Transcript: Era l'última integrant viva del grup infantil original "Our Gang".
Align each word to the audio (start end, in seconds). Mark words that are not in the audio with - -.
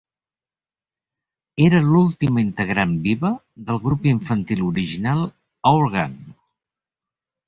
Era 1.65 1.81
l'última 1.89 2.41
integrant 2.43 2.95
viva 3.07 3.31
del 3.67 3.79
grup 3.83 4.07
infantil 4.13 4.63
original 4.69 5.21
"Our 5.73 5.87
Gang". 5.97 6.17